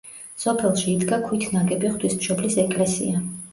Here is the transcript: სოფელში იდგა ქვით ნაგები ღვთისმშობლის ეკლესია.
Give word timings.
სოფელში 0.43 0.85
იდგა 0.93 1.19
ქვით 1.27 1.45
ნაგები 1.59 1.93
ღვთისმშობლის 1.93 2.59
ეკლესია. 2.67 3.25